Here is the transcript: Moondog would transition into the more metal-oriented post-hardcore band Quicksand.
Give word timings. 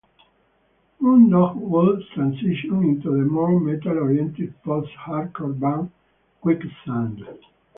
Moondog 0.99 1.57
would 1.57 2.01
transition 2.15 2.81
into 2.83 3.11
the 3.11 3.17
more 3.23 3.59
metal-oriented 3.59 4.55
post-hardcore 4.63 5.59
band 5.59 5.91
Quicksand. 6.41 7.21